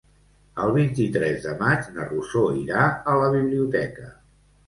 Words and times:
El 0.61 0.71
vint-i-tres 0.77 1.43
de 1.43 1.51
maig 1.59 1.91
na 1.97 2.07
Rosó 2.07 2.43
irà 2.61 2.87
a 3.13 3.15
la 3.25 3.27
biblioteca. 3.37 4.09